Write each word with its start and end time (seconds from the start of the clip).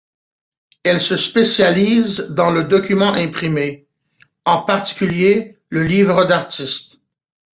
Elle 0.83 0.99
se 0.99 1.15
spécialise 1.15 2.31
dans 2.35 2.49
le 2.49 2.63
document 2.63 3.13
imprimé, 3.13 3.85
en 4.45 4.63
particulier 4.63 5.59
le 5.69 5.83
livre 5.83 6.25
d’artiste. 6.25 7.01